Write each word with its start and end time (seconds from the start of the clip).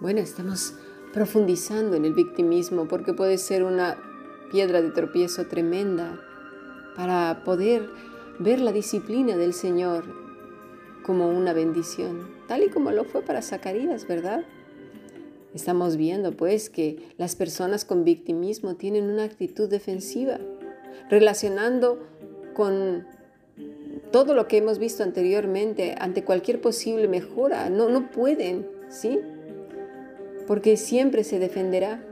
Bueno, 0.00 0.20
estamos 0.20 0.74
profundizando 1.12 1.94
en 1.94 2.04
el 2.04 2.14
victimismo 2.14 2.88
porque 2.88 3.12
puede 3.12 3.38
ser 3.38 3.62
una 3.62 3.96
piedra 4.50 4.82
de 4.82 4.90
tropiezo 4.90 5.46
tremenda 5.46 6.20
para 6.96 7.42
poder 7.44 7.88
ver 8.38 8.60
la 8.60 8.72
disciplina 8.72 9.36
del 9.36 9.52
Señor 9.52 10.04
como 11.04 11.28
una 11.28 11.52
bendición, 11.52 12.28
tal 12.48 12.62
y 12.62 12.70
como 12.70 12.90
lo 12.90 13.04
fue 13.04 13.22
para 13.22 13.42
Zacarías, 13.42 14.08
¿verdad? 14.08 14.44
Estamos 15.54 15.96
viendo 15.96 16.32
pues 16.32 16.70
que 16.70 17.14
las 17.18 17.36
personas 17.36 17.84
con 17.84 18.04
victimismo 18.04 18.76
tienen 18.76 19.04
una 19.04 19.24
actitud 19.24 19.68
defensiva, 19.68 20.38
relacionando 21.08 21.98
con 22.54 23.06
todo 24.10 24.34
lo 24.34 24.48
que 24.48 24.58
hemos 24.58 24.78
visto 24.78 25.02
anteriormente 25.02 25.94
ante 25.98 26.24
cualquier 26.24 26.60
posible 26.60 27.08
mejora. 27.08 27.70
No, 27.70 27.88
no 27.88 28.10
pueden, 28.10 28.66
¿sí? 28.88 29.20
Porque 30.46 30.76
siempre 30.76 31.24
se 31.24 31.38
defenderá, 31.38 32.02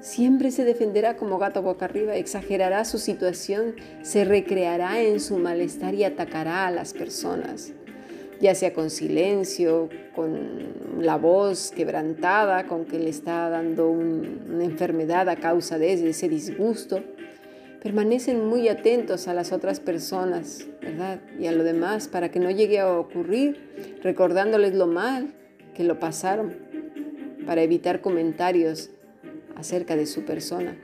siempre 0.00 0.50
se 0.50 0.64
defenderá 0.64 1.16
como 1.16 1.38
gato 1.38 1.62
boca 1.62 1.86
arriba, 1.86 2.16
exagerará 2.16 2.84
su 2.84 2.98
situación, 2.98 3.74
se 4.02 4.24
recreará 4.24 5.00
en 5.00 5.20
su 5.20 5.38
malestar 5.38 5.94
y 5.94 6.04
atacará 6.04 6.66
a 6.66 6.70
las 6.70 6.92
personas 6.92 7.72
ya 8.40 8.54
sea 8.54 8.72
con 8.72 8.90
silencio, 8.90 9.88
con 10.14 11.00
la 11.00 11.16
voz 11.16 11.72
quebrantada, 11.72 12.66
con 12.66 12.84
que 12.84 12.98
le 12.98 13.10
está 13.10 13.48
dando 13.48 13.90
una 13.90 14.64
enfermedad 14.64 15.28
a 15.28 15.36
causa 15.36 15.78
de 15.78 16.10
ese 16.10 16.28
disgusto. 16.28 17.02
Permanecen 17.82 18.44
muy 18.44 18.68
atentos 18.68 19.28
a 19.28 19.34
las 19.34 19.52
otras 19.52 19.78
personas, 19.78 20.66
¿verdad? 20.82 21.20
Y 21.38 21.46
a 21.46 21.52
lo 21.52 21.62
demás 21.62 22.08
para 22.08 22.30
que 22.30 22.40
no 22.40 22.50
llegue 22.50 22.80
a 22.80 22.92
ocurrir, 22.92 23.98
recordándoles 24.02 24.74
lo 24.74 24.86
mal 24.86 25.34
que 25.74 25.84
lo 25.84 26.00
pasaron, 26.00 26.54
para 27.46 27.62
evitar 27.62 28.00
comentarios 28.00 28.90
acerca 29.54 29.96
de 29.96 30.06
su 30.06 30.24
persona 30.24 30.76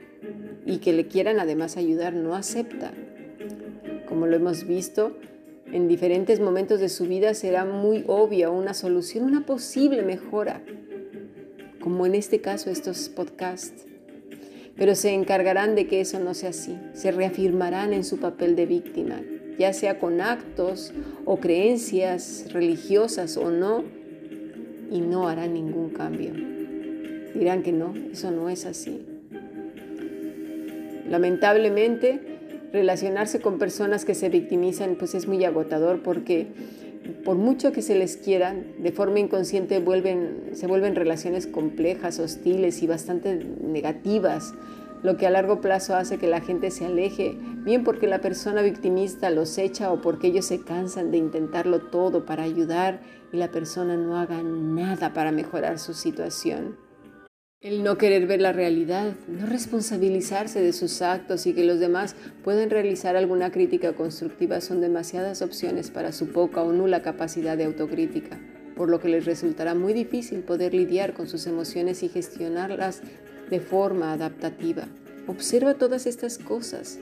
y 0.65 0.77
que 0.79 0.93
le 0.93 1.07
quieran 1.07 1.39
además 1.39 1.77
ayudar, 1.77 2.13
no 2.13 2.33
acepta. 2.33 2.91
Como 4.07 4.25
lo 4.25 4.35
hemos 4.35 4.65
visto, 4.65 5.17
en 5.71 5.87
diferentes 5.87 6.39
momentos 6.39 6.79
de 6.79 6.89
su 6.89 7.05
vida 7.05 7.33
será 7.33 7.65
muy 7.65 8.03
obvia 8.07 8.49
una 8.49 8.73
solución, 8.73 9.25
una 9.25 9.45
posible 9.45 10.01
mejora, 10.01 10.61
como 11.79 12.05
en 12.05 12.15
este 12.15 12.41
caso 12.41 12.69
estos 12.69 13.09
podcasts. 13.09 13.85
Pero 14.75 14.95
se 14.95 15.13
encargarán 15.13 15.75
de 15.75 15.87
que 15.87 16.01
eso 16.01 16.19
no 16.19 16.33
sea 16.33 16.49
así, 16.49 16.77
se 16.93 17.11
reafirmarán 17.11 17.93
en 17.93 18.03
su 18.03 18.19
papel 18.19 18.55
de 18.55 18.65
víctima, 18.65 19.21
ya 19.57 19.71
sea 19.73 19.99
con 19.99 20.21
actos 20.21 20.93
o 21.23 21.37
creencias 21.37 22.47
religiosas 22.51 23.37
o 23.37 23.51
no, 23.51 23.83
y 24.91 25.01
no 25.01 25.27
harán 25.27 25.53
ningún 25.53 25.89
cambio. 25.89 26.33
Dirán 27.33 27.63
que 27.63 27.71
no, 27.71 27.93
eso 28.11 28.31
no 28.31 28.49
es 28.49 28.65
así. 28.65 29.05
Lamentablemente, 31.09 32.19
relacionarse 32.71 33.39
con 33.39 33.57
personas 33.57 34.05
que 34.05 34.15
se 34.15 34.29
victimizan 34.29 34.95
pues 34.95 35.15
es 35.15 35.27
muy 35.27 35.43
agotador 35.45 36.01
porque 36.01 36.47
por 37.23 37.35
mucho 37.35 37.71
que 37.71 37.81
se 37.81 37.95
les 37.95 38.17
quieran, 38.17 38.65
de 38.79 38.91
forma 38.91 39.19
inconsciente 39.19 39.75
se 40.53 40.67
vuelven 40.67 40.95
relaciones 40.95 41.47
complejas, 41.47 42.19
hostiles 42.19 42.81
y 42.83 42.87
bastante 42.87 43.35
negativas, 43.35 44.53
lo 45.03 45.17
que 45.17 45.27
a 45.27 45.29
largo 45.29 45.61
plazo 45.61 45.95
hace 45.95 46.17
que 46.17 46.27
la 46.27 46.41
gente 46.41 46.71
se 46.71 46.85
aleje, 46.85 47.37
bien 47.63 47.83
porque 47.83 48.07
la 48.07 48.21
persona 48.21 48.61
victimista 48.61 49.29
los 49.29 49.57
echa 49.57 49.91
o 49.91 50.01
porque 50.01 50.27
ellos 50.27 50.45
se 50.45 50.61
cansan 50.61 51.11
de 51.11 51.17
intentarlo 51.17 51.79
todo 51.79 52.25
para 52.25 52.43
ayudar 52.43 53.01
y 53.31 53.37
la 53.37 53.51
persona 53.51 53.97
no 53.97 54.17
haga 54.17 54.41
nada 54.41 55.13
para 55.13 55.31
mejorar 55.31 55.77
su 55.77 55.93
situación. 55.93 56.84
El 57.61 57.83
no 57.83 57.97
querer 57.97 58.27
ver 58.27 58.41
la 58.41 58.51
realidad, 58.51 59.15
no 59.27 59.45
responsabilizarse 59.45 60.61
de 60.61 60.73
sus 60.73 61.01
actos 61.01 61.47
y 61.47 61.53
que 61.53 61.63
los 61.63 61.79
demás 61.79 62.15
puedan 62.43 62.69
realizar 62.69 63.15
alguna 63.15 63.51
crítica 63.51 63.93
constructiva 63.93 64.61
son 64.61 64.81
demasiadas 64.81 65.41
opciones 65.41 65.89
para 65.89 66.11
su 66.11 66.27
poca 66.27 66.61
o 66.61 66.73
nula 66.73 67.01
capacidad 67.01 67.57
de 67.57 67.63
autocrítica, 67.63 68.39
por 68.75 68.89
lo 68.89 68.99
que 68.99 69.07
les 69.07 69.25
resultará 69.25 69.73
muy 69.73 69.93
difícil 69.93 70.41
poder 70.41 70.73
lidiar 70.73 71.13
con 71.13 71.27
sus 71.27 71.47
emociones 71.47 72.03
y 72.03 72.09
gestionarlas 72.09 73.01
de 73.49 73.59
forma 73.61 74.11
adaptativa. 74.11 74.87
Observa 75.25 75.73
todas 75.73 76.05
estas 76.05 76.37
cosas, 76.37 76.99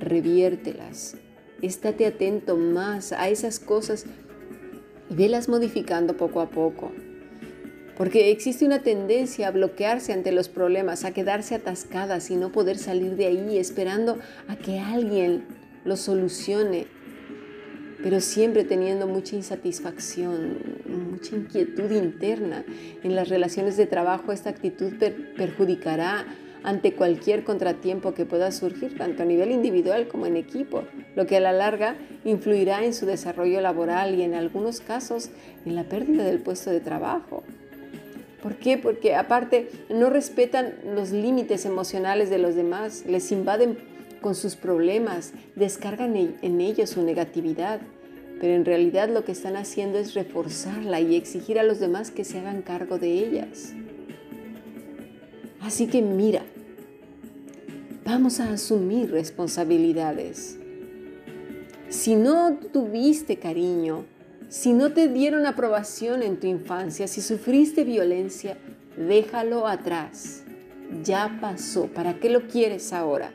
reviértelas, 0.00 1.16
estate 1.62 2.06
atento 2.06 2.56
más 2.56 3.12
a 3.12 3.28
esas 3.28 3.60
cosas 3.60 4.06
y 5.10 5.14
velas 5.14 5.48
modificando 5.48 6.16
poco 6.16 6.40
a 6.40 6.50
poco. 6.50 6.90
Porque 8.00 8.30
existe 8.30 8.64
una 8.64 8.78
tendencia 8.78 9.48
a 9.48 9.50
bloquearse 9.50 10.14
ante 10.14 10.32
los 10.32 10.48
problemas, 10.48 11.04
a 11.04 11.12
quedarse 11.12 11.54
atascadas 11.54 12.30
y 12.30 12.36
no 12.36 12.50
poder 12.50 12.78
salir 12.78 13.14
de 13.14 13.26
ahí 13.26 13.58
esperando 13.58 14.18
a 14.48 14.56
que 14.56 14.78
alguien 14.78 15.44
lo 15.84 15.98
solucione, 15.98 16.86
pero 18.02 18.22
siempre 18.22 18.64
teniendo 18.64 19.06
mucha 19.06 19.36
insatisfacción, 19.36 20.56
mucha 21.10 21.36
inquietud 21.36 21.90
interna. 21.90 22.64
En 23.02 23.14
las 23.14 23.28
relaciones 23.28 23.76
de 23.76 23.84
trabajo 23.84 24.32
esta 24.32 24.48
actitud 24.48 24.94
perjudicará 25.36 26.24
ante 26.62 26.94
cualquier 26.94 27.44
contratiempo 27.44 28.14
que 28.14 28.24
pueda 28.24 28.50
surgir, 28.50 28.96
tanto 28.96 29.24
a 29.24 29.26
nivel 29.26 29.50
individual 29.50 30.08
como 30.08 30.24
en 30.24 30.38
equipo, 30.38 30.84
lo 31.16 31.26
que 31.26 31.36
a 31.36 31.40
la 31.40 31.52
larga 31.52 31.96
influirá 32.24 32.82
en 32.82 32.94
su 32.94 33.04
desarrollo 33.04 33.60
laboral 33.60 34.14
y 34.14 34.22
en 34.22 34.32
algunos 34.32 34.80
casos 34.80 35.28
en 35.66 35.74
la 35.74 35.84
pérdida 35.84 36.24
del 36.24 36.38
puesto 36.38 36.70
de 36.70 36.80
trabajo. 36.80 37.44
¿Por 38.42 38.56
qué? 38.56 38.78
Porque 38.78 39.14
aparte 39.14 39.70
no 39.90 40.10
respetan 40.10 40.74
los 40.94 41.10
límites 41.10 41.66
emocionales 41.66 42.30
de 42.30 42.38
los 42.38 42.54
demás, 42.54 43.04
les 43.06 43.30
invaden 43.32 43.78
con 44.20 44.34
sus 44.34 44.56
problemas, 44.56 45.32
descargan 45.56 46.16
en 46.16 46.60
ellos 46.60 46.90
su 46.90 47.02
negatividad, 47.02 47.80
pero 48.40 48.54
en 48.54 48.64
realidad 48.64 49.10
lo 49.10 49.24
que 49.24 49.32
están 49.32 49.56
haciendo 49.56 49.98
es 49.98 50.14
reforzarla 50.14 51.00
y 51.00 51.14
exigir 51.14 51.58
a 51.58 51.62
los 51.62 51.78
demás 51.78 52.10
que 52.10 52.24
se 52.24 52.38
hagan 52.38 52.62
cargo 52.62 52.98
de 52.98 53.12
ellas. 53.12 53.74
Así 55.60 55.86
que 55.86 56.00
mira, 56.00 56.42
vamos 58.04 58.40
a 58.40 58.50
asumir 58.52 59.10
responsabilidades. 59.10 60.58
Si 61.90 62.16
no 62.16 62.58
tuviste 62.72 63.36
cariño, 63.36 64.04
si 64.50 64.72
no 64.72 64.92
te 64.92 65.06
dieron 65.06 65.46
aprobación 65.46 66.24
en 66.24 66.40
tu 66.40 66.48
infancia, 66.48 67.06
si 67.06 67.22
sufriste 67.22 67.84
violencia, 67.84 68.58
déjalo 68.96 69.68
atrás. 69.68 70.42
Ya 71.04 71.38
pasó. 71.40 71.86
¿Para 71.86 72.18
qué 72.18 72.30
lo 72.30 72.48
quieres 72.48 72.92
ahora? 72.92 73.32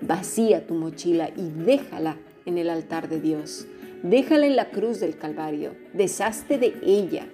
Vacía 0.00 0.66
tu 0.66 0.72
mochila 0.72 1.28
y 1.36 1.50
déjala 1.50 2.16
en 2.46 2.56
el 2.56 2.70
altar 2.70 3.10
de 3.10 3.20
Dios. 3.20 3.66
Déjala 4.02 4.46
en 4.46 4.56
la 4.56 4.70
cruz 4.70 5.00
del 5.00 5.18
Calvario. 5.18 5.76
Deshazte 5.92 6.56
de 6.56 6.74
ella. 6.82 7.26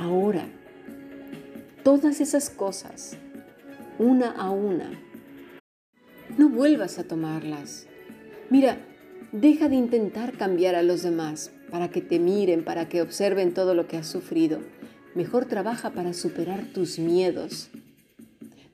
Ahora, 0.00 0.48
todas 1.84 2.20
esas 2.20 2.50
cosas, 2.50 3.16
una 4.00 4.32
a 4.32 4.50
una, 4.50 4.90
no 6.36 6.48
vuelvas 6.48 6.98
a 6.98 7.04
tomarlas. 7.04 7.86
Mira, 8.50 8.78
Deja 9.32 9.70
de 9.70 9.76
intentar 9.76 10.36
cambiar 10.36 10.74
a 10.74 10.82
los 10.82 11.02
demás 11.02 11.52
para 11.70 11.88
que 11.88 12.02
te 12.02 12.18
miren, 12.18 12.64
para 12.64 12.90
que 12.90 13.00
observen 13.00 13.54
todo 13.54 13.74
lo 13.74 13.88
que 13.88 13.96
has 13.96 14.06
sufrido. 14.06 14.58
Mejor 15.14 15.46
trabaja 15.46 15.92
para 15.92 16.12
superar 16.12 16.66
tus 16.74 16.98
miedos, 16.98 17.70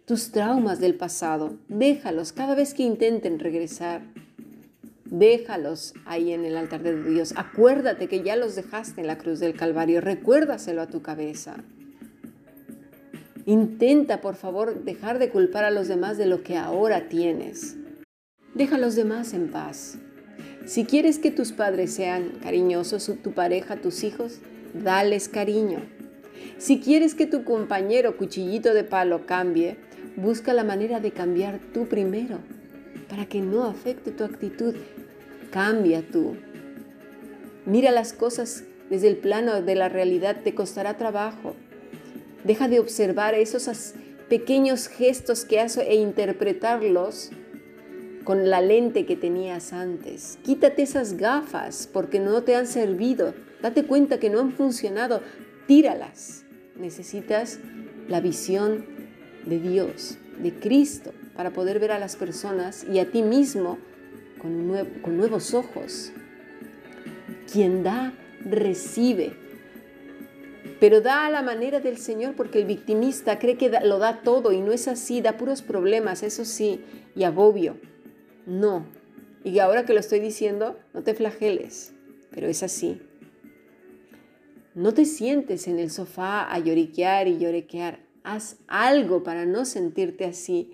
tus 0.04 0.32
traumas 0.32 0.80
del 0.80 0.96
pasado. 0.96 1.56
Déjalos 1.68 2.32
cada 2.32 2.56
vez 2.56 2.74
que 2.74 2.82
intenten 2.82 3.38
regresar. 3.38 4.02
Déjalos 5.04 5.94
ahí 6.06 6.32
en 6.32 6.44
el 6.44 6.56
altar 6.56 6.82
de 6.82 7.04
Dios. 7.04 7.34
Acuérdate 7.36 8.08
que 8.08 8.24
ya 8.24 8.34
los 8.34 8.56
dejaste 8.56 9.00
en 9.00 9.06
la 9.06 9.16
cruz 9.16 9.38
del 9.38 9.54
Calvario. 9.54 10.00
Recuérdaselo 10.00 10.82
a 10.82 10.88
tu 10.88 11.02
cabeza. 11.02 11.62
Intenta, 13.46 14.20
por 14.20 14.34
favor, 14.34 14.82
dejar 14.82 15.20
de 15.20 15.30
culpar 15.30 15.62
a 15.62 15.70
los 15.70 15.86
demás 15.86 16.18
de 16.18 16.26
lo 16.26 16.42
que 16.42 16.56
ahora 16.56 17.08
tienes. 17.08 17.76
Deja 18.54 18.74
a 18.74 18.80
los 18.80 18.96
demás 18.96 19.34
en 19.34 19.52
paz. 19.52 19.98
Si 20.68 20.84
quieres 20.84 21.18
que 21.18 21.30
tus 21.30 21.52
padres 21.52 21.94
sean 21.94 22.32
cariñosos, 22.42 23.10
tu 23.22 23.32
pareja, 23.32 23.76
tus 23.76 24.04
hijos, 24.04 24.40
dales 24.74 25.30
cariño. 25.30 25.80
Si 26.58 26.78
quieres 26.78 27.14
que 27.14 27.24
tu 27.24 27.42
compañero 27.42 28.18
cuchillito 28.18 28.74
de 28.74 28.84
palo 28.84 29.24
cambie, 29.24 29.78
busca 30.16 30.52
la 30.52 30.64
manera 30.64 31.00
de 31.00 31.10
cambiar 31.10 31.58
tú 31.72 31.86
primero, 31.86 32.40
para 33.08 33.24
que 33.24 33.40
no 33.40 33.64
afecte 33.64 34.10
tu 34.10 34.24
actitud. 34.24 34.74
Cambia 35.50 36.02
tú. 36.02 36.36
Mira 37.64 37.90
las 37.90 38.12
cosas 38.12 38.64
desde 38.90 39.08
el 39.08 39.16
plano 39.16 39.62
de 39.62 39.74
la 39.74 39.88
realidad, 39.88 40.42
te 40.44 40.54
costará 40.54 40.98
trabajo. 40.98 41.54
Deja 42.44 42.68
de 42.68 42.78
observar 42.78 43.34
esos 43.34 43.94
pequeños 44.28 44.88
gestos 44.88 45.46
que 45.46 45.60
haces 45.60 45.86
e 45.88 45.94
interpretarlos 45.94 47.30
con 48.28 48.50
la 48.50 48.60
lente 48.60 49.06
que 49.06 49.16
tenías 49.16 49.72
antes. 49.72 50.38
Quítate 50.44 50.82
esas 50.82 51.16
gafas 51.16 51.88
porque 51.90 52.20
no 52.20 52.42
te 52.42 52.56
han 52.56 52.66
servido. 52.66 53.32
Date 53.62 53.84
cuenta 53.84 54.20
que 54.20 54.28
no 54.28 54.38
han 54.38 54.52
funcionado. 54.52 55.22
Tíralas. 55.66 56.44
Necesitas 56.76 57.58
la 58.06 58.20
visión 58.20 58.84
de 59.46 59.58
Dios, 59.58 60.18
de 60.42 60.52
Cristo, 60.52 61.14
para 61.34 61.54
poder 61.54 61.78
ver 61.78 61.90
a 61.90 61.98
las 61.98 62.16
personas 62.16 62.84
y 62.84 62.98
a 62.98 63.10
ti 63.10 63.22
mismo 63.22 63.78
con, 64.42 64.74
con 65.00 65.16
nuevos 65.16 65.54
ojos. 65.54 66.12
Quien 67.50 67.82
da, 67.82 68.12
recibe. 68.44 69.32
Pero 70.80 71.00
da 71.00 71.24
a 71.24 71.30
la 71.30 71.40
manera 71.40 71.80
del 71.80 71.96
Señor 71.96 72.34
porque 72.36 72.58
el 72.58 72.66
victimista 72.66 73.38
cree 73.38 73.56
que 73.56 73.70
lo 73.84 73.98
da 73.98 74.20
todo 74.20 74.52
y 74.52 74.60
no 74.60 74.72
es 74.72 74.86
así, 74.86 75.22
da 75.22 75.38
puros 75.38 75.62
problemas, 75.62 76.22
eso 76.22 76.44
sí, 76.44 76.84
y 77.16 77.24
agobio. 77.24 77.78
No. 78.48 78.86
Y 79.44 79.58
ahora 79.58 79.84
que 79.84 79.92
lo 79.92 80.00
estoy 80.00 80.20
diciendo, 80.20 80.78
no 80.94 81.02
te 81.02 81.14
flageles, 81.14 81.92
pero 82.30 82.48
es 82.48 82.62
así. 82.62 83.00
No 84.74 84.94
te 84.94 85.04
sientes 85.04 85.68
en 85.68 85.78
el 85.78 85.90
sofá 85.90 86.50
a 86.50 86.58
lloriquear 86.58 87.28
y 87.28 87.38
lloriquear. 87.38 88.00
Haz 88.24 88.56
algo 88.66 89.22
para 89.22 89.44
no 89.44 89.64
sentirte 89.64 90.24
así. 90.24 90.72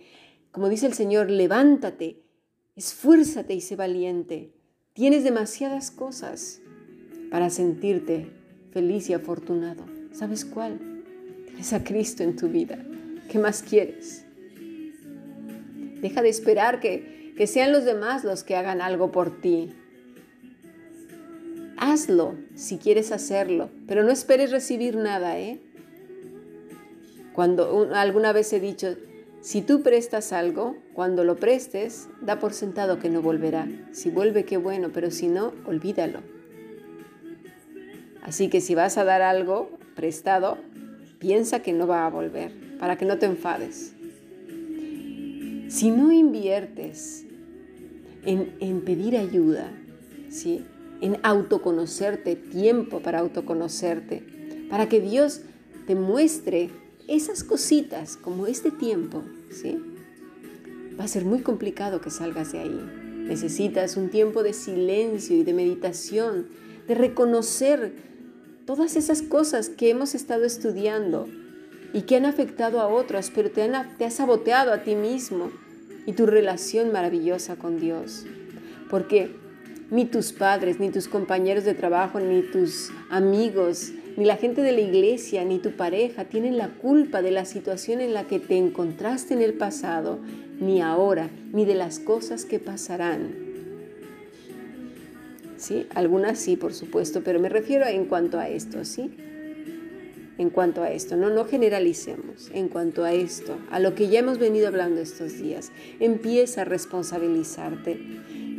Como 0.52 0.68
dice 0.68 0.86
el 0.86 0.94
Señor, 0.94 1.30
levántate, 1.30 2.22
esfuérzate 2.76 3.54
y 3.54 3.60
sé 3.60 3.76
valiente. 3.76 4.52
Tienes 4.92 5.24
demasiadas 5.24 5.90
cosas 5.90 6.60
para 7.30 7.50
sentirte 7.50 8.30
feliz 8.70 9.10
y 9.10 9.14
afortunado. 9.14 9.84
¿Sabes 10.12 10.44
cuál? 10.44 11.02
Tienes 11.46 11.72
a 11.72 11.82
Cristo 11.82 12.22
en 12.22 12.36
tu 12.36 12.48
vida. 12.48 12.78
¿Qué 13.28 13.38
más 13.38 13.62
quieres? 13.62 14.24
Deja 16.00 16.22
de 16.22 16.28
esperar 16.28 16.78
que, 16.80 17.13
que 17.36 17.46
sean 17.46 17.72
los 17.72 17.84
demás 17.84 18.24
los 18.24 18.44
que 18.44 18.56
hagan 18.56 18.80
algo 18.80 19.10
por 19.10 19.40
ti. 19.40 19.74
Hazlo 21.76 22.34
si 22.54 22.78
quieres 22.78 23.12
hacerlo, 23.12 23.70
pero 23.86 24.04
no 24.04 24.10
esperes 24.10 24.50
recibir 24.50 24.96
nada, 24.96 25.38
¿eh? 25.38 25.60
Cuando 27.32 27.90
alguna 27.94 28.32
vez 28.32 28.52
he 28.52 28.60
dicho, 28.60 28.96
si 29.40 29.60
tú 29.60 29.82
prestas 29.82 30.32
algo, 30.32 30.76
cuando 30.94 31.24
lo 31.24 31.36
prestes, 31.36 32.08
da 32.20 32.38
por 32.38 32.52
sentado 32.52 33.00
que 33.00 33.10
no 33.10 33.20
volverá. 33.20 33.66
Si 33.92 34.08
vuelve, 34.08 34.44
qué 34.44 34.56
bueno, 34.56 34.90
pero 34.94 35.10
si 35.10 35.26
no, 35.26 35.52
olvídalo. 35.66 36.20
Así 38.22 38.48
que 38.48 38.60
si 38.60 38.74
vas 38.74 38.96
a 38.96 39.04
dar 39.04 39.20
algo 39.20 39.68
prestado, 39.96 40.58
piensa 41.18 41.60
que 41.60 41.72
no 41.72 41.86
va 41.86 42.06
a 42.06 42.10
volver, 42.10 42.52
para 42.78 42.96
que 42.96 43.04
no 43.04 43.18
te 43.18 43.26
enfades. 43.26 43.92
Si 45.74 45.90
no 45.90 46.12
inviertes 46.12 47.24
en, 48.24 48.80
pedir 48.82 49.16
ayuda, 49.16 49.72
¿sí? 50.30 50.64
en 51.00 51.18
autoconocerte, 51.24 52.36
tiempo 52.36 53.00
para 53.00 53.18
autoconocerte, 53.18 54.22
para 54.70 54.88
que 54.88 55.00
Dios 55.00 55.40
te 55.88 55.96
muestre 55.96 56.70
esas 57.08 57.42
cositas 57.42 58.16
como 58.16 58.46
este 58.46 58.70
tiempo, 58.70 59.24
¿sí? 59.50 59.76
Va 60.96 61.04
a 61.04 61.08
ser 61.08 61.24
muy 61.24 61.40
complicado 61.40 62.00
que 62.00 62.10
salgas 62.10 62.52
de 62.52 62.60
ahí. 62.60 62.80
Necesitas 63.26 63.96
un 63.96 64.10
tiempo 64.10 64.44
de 64.44 64.52
silencio 64.52 65.36
y 65.36 65.42
de 65.42 65.54
meditación, 65.54 66.46
de 66.86 66.94
reconocer 66.94 67.96
todas 68.64 68.94
esas 68.94 69.22
cosas 69.22 69.70
que 69.70 69.90
hemos 69.90 70.14
estado 70.14 70.44
estudiando 70.44 71.26
y 71.92 72.02
que 72.02 72.14
han 72.14 72.26
afectado 72.26 72.80
a 72.80 72.86
otros, 72.86 73.32
pero 73.34 73.50
te, 73.50 73.68
te 73.98 74.04
has 74.04 74.14
saboteado 74.14 74.72
a 74.72 74.84
ti 74.84 74.94
mismo 74.94 75.50
y 76.06 76.12
tu 76.12 76.26
relación 76.26 76.92
maravillosa 76.92 77.56
con 77.56 77.80
Dios. 77.80 78.26
Porque 78.90 79.30
ni 79.90 80.04
tus 80.04 80.32
padres, 80.32 80.80
ni 80.80 80.90
tus 80.90 81.08
compañeros 81.08 81.64
de 81.64 81.74
trabajo, 81.74 82.20
ni 82.20 82.42
tus 82.42 82.90
amigos, 83.10 83.92
ni 84.16 84.24
la 84.24 84.36
gente 84.36 84.62
de 84.62 84.72
la 84.72 84.80
iglesia, 84.80 85.44
ni 85.44 85.58
tu 85.58 85.72
pareja 85.72 86.24
tienen 86.24 86.56
la 86.56 86.68
culpa 86.68 87.22
de 87.22 87.30
la 87.30 87.44
situación 87.44 88.00
en 88.00 88.14
la 88.14 88.24
que 88.24 88.38
te 88.38 88.56
encontraste 88.56 89.34
en 89.34 89.42
el 89.42 89.54
pasado, 89.54 90.18
ni 90.60 90.80
ahora, 90.80 91.30
ni 91.52 91.64
de 91.64 91.74
las 91.74 91.98
cosas 91.98 92.44
que 92.44 92.58
pasarán. 92.58 93.34
¿Sí? 95.56 95.86
Algunas 95.94 96.38
sí, 96.38 96.56
por 96.56 96.74
supuesto, 96.74 97.22
pero 97.24 97.40
me 97.40 97.48
refiero 97.48 97.86
en 97.86 98.04
cuanto 98.04 98.38
a 98.38 98.48
esto, 98.48 98.84
¿sí? 98.84 99.10
En 100.36 100.50
cuanto 100.50 100.82
a 100.82 100.90
esto, 100.90 101.16
no, 101.16 101.30
no 101.30 101.44
generalicemos. 101.44 102.50
En 102.52 102.68
cuanto 102.68 103.04
a 103.04 103.12
esto, 103.12 103.56
a 103.70 103.78
lo 103.78 103.94
que 103.94 104.08
ya 104.08 104.18
hemos 104.18 104.38
venido 104.38 104.66
hablando 104.66 105.00
estos 105.00 105.38
días, 105.38 105.70
empieza 106.00 106.62
a 106.62 106.64
responsabilizarte. 106.64 108.00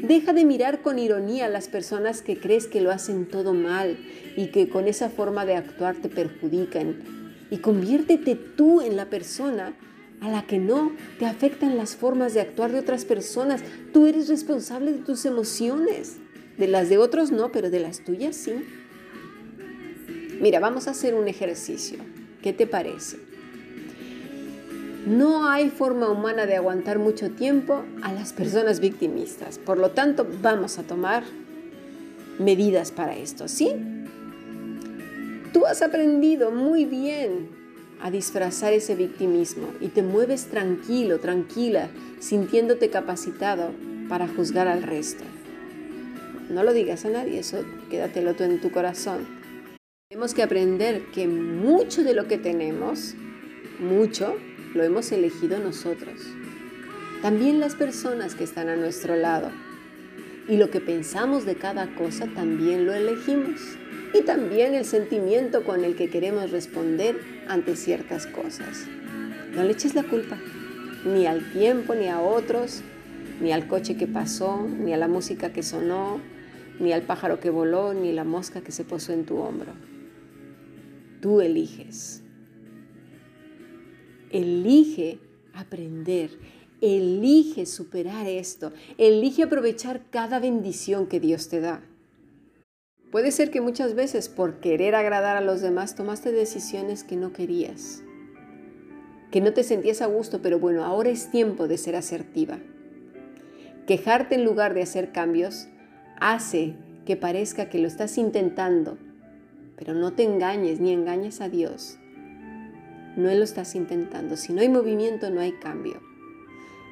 Deja 0.01 0.31
de 0.31 0.45
mirar 0.45 0.81
con 0.81 0.99
ironía 0.99 1.45
a 1.45 1.49
las 1.49 1.67
personas 1.67 2.21
que 2.21 2.39
crees 2.39 2.67
que 2.67 2.79
lo 2.79 2.91
hacen 2.91 3.27
todo 3.27 3.53
mal 3.53 3.97
y 4.37 4.47
que 4.47 4.69
con 4.69 4.87
esa 4.87 5.09
forma 5.09 5.45
de 5.45 5.55
actuar 5.55 5.97
te 5.97 6.07
perjudican. 6.07 7.03
Y 7.51 7.57
conviértete 7.57 8.35
tú 8.35 8.79
en 8.81 8.95
la 8.95 9.09
persona 9.09 9.75
a 10.21 10.29
la 10.29 10.43
que 10.47 10.59
no 10.59 10.93
te 11.19 11.25
afectan 11.25 11.77
las 11.77 11.95
formas 11.97 12.33
de 12.33 12.41
actuar 12.41 12.71
de 12.71 12.79
otras 12.79 13.03
personas. 13.03 13.61
Tú 13.91 14.07
eres 14.07 14.29
responsable 14.29 14.93
de 14.93 14.99
tus 14.99 15.25
emociones. 15.25 16.17
De 16.57 16.67
las 16.67 16.87
de 16.87 16.97
otros 16.97 17.31
no, 17.31 17.51
pero 17.51 17.69
de 17.69 17.81
las 17.81 18.03
tuyas 18.05 18.35
sí. 18.37 18.53
Mira, 20.45 20.59
vamos 20.59 20.87
a 20.87 20.91
hacer 20.91 21.15
un 21.15 21.27
ejercicio. 21.27 21.97
¿Qué 22.43 22.53
te 22.53 22.67
parece? 22.67 23.17
No 25.07 25.49
hay 25.49 25.71
forma 25.71 26.11
humana 26.11 26.45
de 26.45 26.55
aguantar 26.55 26.99
mucho 26.99 27.31
tiempo 27.31 27.83
a 28.03 28.13
las 28.13 28.31
personas 28.31 28.79
victimistas. 28.79 29.57
Por 29.57 29.79
lo 29.79 29.89
tanto, 29.89 30.27
vamos 30.43 30.77
a 30.77 30.83
tomar 30.83 31.23
medidas 32.37 32.91
para 32.91 33.15
esto, 33.15 33.47
¿sí? 33.47 33.71
Tú 35.51 35.65
has 35.65 35.81
aprendido 35.81 36.51
muy 36.51 36.85
bien 36.85 37.49
a 37.99 38.11
disfrazar 38.11 38.71
ese 38.71 38.93
victimismo 38.93 39.69
y 39.81 39.87
te 39.87 40.03
mueves 40.03 40.45
tranquilo, 40.45 41.19
tranquila, 41.19 41.89
sintiéndote 42.19 42.91
capacitado 42.91 43.71
para 44.07 44.27
juzgar 44.27 44.67
al 44.67 44.83
resto. 44.83 45.23
No 46.51 46.61
lo 46.61 46.71
digas 46.71 47.03
a 47.05 47.09
nadie, 47.09 47.39
eso 47.39 47.65
quédatelo 47.89 48.35
tú 48.35 48.43
en 48.43 48.61
tu 48.61 48.69
corazón. 48.69 49.34
Tenemos 50.07 50.35
que 50.35 50.43
aprender 50.43 51.07
que 51.15 51.27
mucho 51.27 52.03
de 52.03 52.13
lo 52.13 52.27
que 52.27 52.37
tenemos, 52.37 53.15
mucho, 53.79 54.35
lo 54.75 54.83
hemos 54.83 55.11
elegido 55.11 55.57
nosotros. 55.57 56.21
También 57.23 57.59
las 57.59 57.73
personas 57.73 58.35
que 58.35 58.43
están 58.43 58.69
a 58.69 58.75
nuestro 58.75 59.15
lado. 59.15 59.49
Y 60.47 60.57
lo 60.57 60.69
que 60.69 60.79
pensamos 60.79 61.43
de 61.43 61.55
cada 61.55 61.95
cosa 61.95 62.27
también 62.27 62.85
lo 62.85 62.93
elegimos. 62.93 63.59
Y 64.13 64.21
también 64.21 64.75
el 64.75 64.85
sentimiento 64.85 65.63
con 65.63 65.83
el 65.83 65.95
que 65.95 66.07
queremos 66.07 66.51
responder 66.51 67.19
ante 67.47 67.75
ciertas 67.75 68.27
cosas. 68.27 68.85
No 69.55 69.63
le 69.63 69.71
eches 69.71 69.95
la 69.95 70.03
culpa, 70.03 70.37
ni 71.03 71.25
al 71.25 71.51
tiempo, 71.51 71.95
ni 71.95 72.09
a 72.09 72.19
otros, 72.19 72.83
ni 73.41 73.51
al 73.51 73.67
coche 73.67 73.97
que 73.97 74.05
pasó, 74.05 74.67
ni 74.67 74.93
a 74.93 74.97
la 74.97 75.07
música 75.07 75.51
que 75.51 75.63
sonó, 75.63 76.21
ni 76.79 76.93
al 76.93 77.01
pájaro 77.01 77.39
que 77.39 77.49
voló, 77.49 77.95
ni 77.95 78.13
la 78.13 78.23
mosca 78.23 78.61
que 78.61 78.71
se 78.71 78.83
posó 78.83 79.11
en 79.11 79.25
tu 79.25 79.39
hombro. 79.39 79.73
Tú 81.25 81.41
eliges. 81.41 82.21
Elige 84.29 85.17
aprender, 85.55 86.29
elige 86.81 87.65
superar 87.65 88.27
esto, 88.27 88.71
elige 88.99 89.41
aprovechar 89.41 90.03
cada 90.11 90.39
bendición 90.39 91.07
que 91.07 91.19
Dios 91.19 91.49
te 91.49 91.61
da. 91.61 91.81
Puede 93.11 93.31
ser 93.31 93.49
que 93.49 93.59
muchas 93.59 93.95
veces 93.95 94.29
por 94.29 94.59
querer 94.59 94.93
agradar 94.93 95.35
a 95.35 95.41
los 95.41 95.61
demás 95.61 95.95
tomaste 95.95 96.31
decisiones 96.31 97.03
que 97.03 97.15
no 97.15 97.33
querías, 97.33 98.03
que 99.31 99.41
no 99.41 99.51
te 99.51 99.63
sentías 99.63 100.03
a 100.03 100.05
gusto, 100.05 100.43
pero 100.43 100.59
bueno, 100.59 100.85
ahora 100.85 101.09
es 101.09 101.31
tiempo 101.31 101.67
de 101.67 101.79
ser 101.79 101.95
asertiva. 101.95 102.59
Quejarte 103.87 104.35
en 104.35 104.45
lugar 104.45 104.75
de 104.75 104.83
hacer 104.83 105.11
cambios 105.11 105.69
hace 106.21 106.75
que 107.03 107.15
parezca 107.15 107.67
que 107.67 107.79
lo 107.79 107.87
estás 107.87 108.19
intentando, 108.19 108.99
pero 109.77 109.93
no 109.93 110.13
te 110.13 110.23
engañes 110.23 110.79
ni 110.79 110.91
engañes 110.91 111.41
a 111.41 111.49
Dios 111.49 111.99
no 113.15 113.33
lo 113.33 113.43
estás 113.43 113.75
intentando. 113.75 114.37
Si 114.37 114.53
no 114.53 114.61
hay 114.61 114.69
movimiento, 114.69 115.29
no 115.29 115.41
hay 115.41 115.53
cambio. 115.53 116.01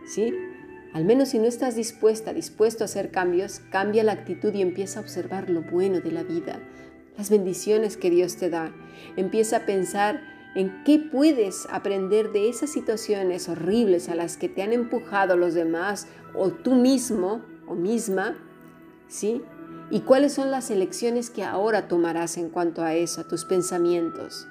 ¿Sí? 0.06 0.34
Al 0.94 1.06
menos 1.06 1.30
si 1.30 1.40
no 1.40 1.46
estás 1.46 1.76
dispuesta, 1.76 2.34
dispuesto 2.34 2.84
a 2.84 2.86
hacer 2.86 3.12
cambios, 3.12 3.62
cambia 3.72 4.04
la 4.04 4.12
actitud 4.14 4.54
y 4.54 4.62
empieza 4.62 5.00
a 5.00 5.04
observar 5.04 5.50
lo 5.50 5.62
bueno 5.62 6.02
de 6.02 6.12
la 6.12 6.24
vida, 6.24 6.60
las 7.18 7.30
bendiciones 7.30 7.98
que 7.98 8.10
Dios 8.10 8.38
te 8.38 8.50
da. 8.50 8.72
Empieza 9.18 9.58
a 9.58 9.66
pensar 9.66 10.22
en 10.56 10.84
qué 10.84 11.00
puedes 11.00 11.68
aprender 11.72 12.32
de 12.32 12.48
esas 12.48 12.72
situaciones 12.72 13.50
horribles 13.50 14.08
a 14.08 14.16
las 14.16 14.38
que 14.38 14.50
te 14.50 14.62
han 14.62 14.72
empujado 14.72 15.36
los 15.36 15.56
demás 15.56 16.08
o 16.36 16.52
tú 16.52 16.76
mismo 16.76 17.42
o 17.66 17.74
misma, 17.74 18.36
¿sí? 19.08 19.42
Y 19.90 20.02
cuáles 20.02 20.34
son 20.34 20.52
las 20.52 20.72
elecciones 20.72 21.30
que 21.30 21.44
ahora 21.44 21.88
tomarás 21.88 22.38
en 22.38 22.50
cuanto 22.50 22.82
a 22.82 22.96
eso, 22.96 23.22
a 23.22 23.28
tus 23.28 23.46
pensamientos. 23.46 24.48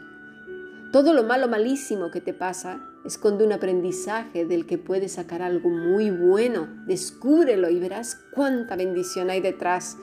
Todo 0.93 1.15
lo 1.15 1.25
malo, 1.25 1.49
malísimo 1.49 2.11
que 2.11 2.21
te 2.21 2.35
pasa, 2.35 2.81
esconde 3.05 3.45
un 3.47 3.53
aprendizaje 3.53 4.45
del 4.45 4.67
que 4.67 4.79
puedes 4.79 5.13
sacar 5.13 5.41
algo 5.43 5.71
muy 5.71 6.11
bueno. 6.11 6.69
Descúbrelo 6.87 7.71
y 7.71 7.81
verás 7.81 8.21
cuánta 8.35 8.77
bendición 8.77 9.31
hay 9.31 9.41
detrás, 9.41 9.97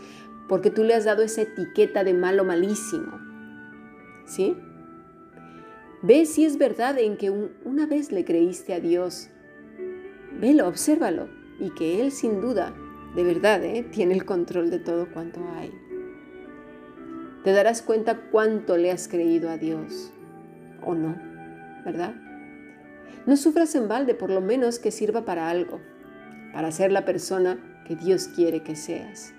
porque 0.47 0.71
tú 0.71 0.83
le 0.83 0.95
has 0.95 1.05
dado 1.05 1.21
esa 1.21 1.43
etiqueta 1.43 2.03
de 2.03 2.13
malo 2.15 2.43
malísimo. 2.43 3.19
¿Sí? 4.25 4.57
Ve 6.01 6.25
si 6.25 6.43
es 6.45 6.57
verdad 6.57 6.97
en 6.97 7.17
que 7.17 7.29
una 7.29 7.85
vez 7.85 8.11
le 8.11 8.25
creíste 8.25 8.73
a 8.73 8.79
Dios. 8.79 9.29
Velo, 10.39 10.67
obsérvalo, 10.67 11.27
y 11.59 11.69
que 11.71 12.01
Él 12.01 12.11
sin 12.11 12.41
duda, 12.41 12.73
de 13.15 13.23
verdad, 13.23 13.63
¿eh? 13.63 13.83
tiene 13.91 14.13
el 14.13 14.25
control 14.25 14.69
de 14.69 14.79
todo 14.79 15.11
cuanto 15.11 15.41
hay. 15.55 15.71
Te 17.43 17.51
darás 17.51 17.81
cuenta 17.81 18.19
cuánto 18.31 18.77
le 18.77 18.91
has 18.91 19.07
creído 19.07 19.49
a 19.49 19.57
Dios, 19.57 20.11
o 20.83 20.93
no, 20.93 21.15
¿verdad? 21.85 22.13
No 23.25 23.37
sufras 23.37 23.75
en 23.75 23.87
balde, 23.87 24.13
por 24.13 24.29
lo 24.29 24.41
menos 24.41 24.79
que 24.79 24.91
sirva 24.91 25.25
para 25.25 25.49
algo, 25.49 25.79
para 26.53 26.71
ser 26.71 26.91
la 26.91 27.05
persona 27.05 27.57
que 27.87 27.95
Dios 27.95 28.27
quiere 28.27 28.61
que 28.61 28.75
seas. 28.75 29.33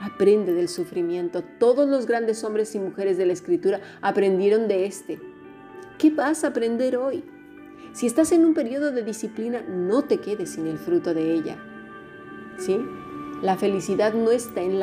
Aprende 0.00 0.54
del 0.54 0.68
sufrimiento. 0.68 1.42
Todos 1.58 1.88
los 1.88 2.06
grandes 2.06 2.42
hombres 2.44 2.74
y 2.74 2.78
mujeres 2.78 3.18
de 3.18 3.26
la 3.26 3.32
Escritura 3.32 3.80
aprendieron 4.00 4.68
de 4.68 4.86
este. 4.86 5.20
¿Qué 5.98 6.10
vas 6.10 6.44
a 6.44 6.48
aprender 6.48 6.96
hoy? 6.96 7.24
Si 7.92 8.06
estás 8.06 8.32
en 8.32 8.44
un 8.44 8.54
periodo 8.54 8.90
de 8.90 9.02
disciplina, 9.02 9.62
no 9.62 10.02
te 10.02 10.18
quedes 10.18 10.50
sin 10.50 10.66
el 10.66 10.78
fruto 10.78 11.14
de 11.14 11.34
ella. 11.34 11.58
¿Sí? 12.58 12.78
La 13.42 13.56
felicidad 13.56 14.14
no 14.14 14.30
está 14.30 14.62
en 14.62 14.78
la 14.78 14.80